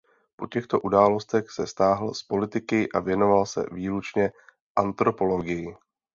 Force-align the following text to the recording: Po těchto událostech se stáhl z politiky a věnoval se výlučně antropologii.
Po 0.35 0.47
těchto 0.47 0.79
událostech 0.81 1.51
se 1.51 1.67
stáhl 1.67 2.13
z 2.13 2.23
politiky 2.23 2.89
a 2.91 2.99
věnoval 2.99 3.45
se 3.45 3.65
výlučně 3.71 4.31
antropologii. 4.77 5.75